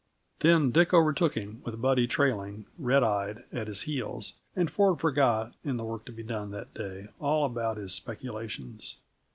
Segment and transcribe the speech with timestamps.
[0.39, 5.53] Then Dick overtook him with Buddy trailing, red eyed, at his heels, and Ford forgot,
[5.63, 8.97] in the work to be done that day, all about his speculations.